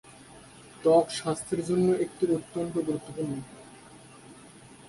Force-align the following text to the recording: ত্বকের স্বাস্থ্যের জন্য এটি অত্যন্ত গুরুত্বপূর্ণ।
ত্বকের 0.81 1.15
স্বাস্থ্যের 1.17 1.61
জন্য 1.69 1.87
এটি 2.03 2.25
অত্যন্ত 2.37 2.73
গুরুত্বপূর্ণ। 2.87 3.33